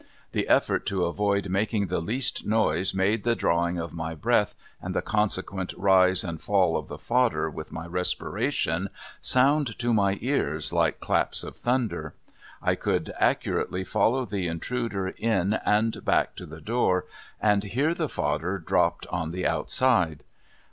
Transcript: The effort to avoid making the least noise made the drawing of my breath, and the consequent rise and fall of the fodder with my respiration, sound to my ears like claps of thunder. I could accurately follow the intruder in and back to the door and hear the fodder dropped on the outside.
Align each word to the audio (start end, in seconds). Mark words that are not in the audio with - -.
The 0.31 0.47
effort 0.49 0.87
to 0.87 1.05
avoid 1.05 1.47
making 1.47 1.85
the 1.85 1.99
least 2.01 2.43
noise 2.43 2.91
made 2.91 3.23
the 3.23 3.35
drawing 3.35 3.77
of 3.77 3.93
my 3.93 4.15
breath, 4.15 4.55
and 4.81 4.95
the 4.95 5.01
consequent 5.03 5.75
rise 5.77 6.23
and 6.23 6.41
fall 6.41 6.75
of 6.75 6.87
the 6.87 6.97
fodder 6.97 7.51
with 7.51 7.71
my 7.71 7.85
respiration, 7.85 8.89
sound 9.21 9.77
to 9.77 9.93
my 9.93 10.17
ears 10.19 10.73
like 10.73 11.01
claps 11.01 11.43
of 11.43 11.55
thunder. 11.55 12.15
I 12.63 12.73
could 12.73 13.13
accurately 13.19 13.83
follow 13.83 14.25
the 14.25 14.47
intruder 14.47 15.09
in 15.09 15.53
and 15.63 16.03
back 16.03 16.35
to 16.37 16.47
the 16.47 16.61
door 16.61 17.05
and 17.39 17.63
hear 17.63 17.93
the 17.93 18.09
fodder 18.09 18.57
dropped 18.57 19.05
on 19.11 19.29
the 19.29 19.45
outside. 19.45 20.23